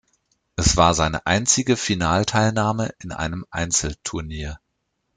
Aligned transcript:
Es 0.55 0.77
war 0.77 0.95
seine 0.95 1.27
einzige 1.27 1.77
Finalteilnahme 1.77 2.91
in 3.03 3.11
einem 3.11 3.45
Einzel-Turnier. 3.51 4.59